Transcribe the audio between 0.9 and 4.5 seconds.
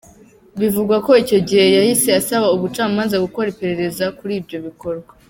ko icyo gihe yahise asaba ubucamanza gukora iperereza kuri